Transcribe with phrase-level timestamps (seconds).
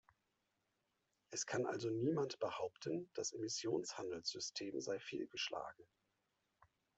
[1.29, 5.85] Es kann also niemand behaupten, das Emissionshandelssystem sei fehlgeschlagen.